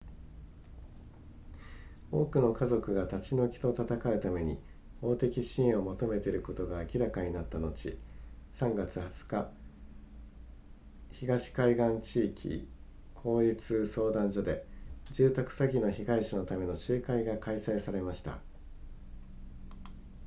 [2.11, 4.59] 多くの家族が立ち退きと戦うために
[4.99, 7.99] 法的支援を求めていることが明らかになった後
[8.53, 9.51] 3月20日
[11.11, 12.67] 東海岸地域
[13.13, 14.65] 法律相談所で
[15.11, 18.39] 住宅詐欺の被害者のための集会が開催されました